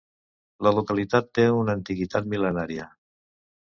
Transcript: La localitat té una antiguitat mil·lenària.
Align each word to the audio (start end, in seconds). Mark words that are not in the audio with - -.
La 0.67 0.71
localitat 0.77 1.29
té 1.41 1.47
una 1.59 1.79
antiguitat 1.81 2.35
mil·lenària. 2.35 2.93